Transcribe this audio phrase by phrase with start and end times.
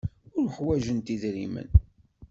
[0.39, 1.69] Ur ḥwajent idrimen.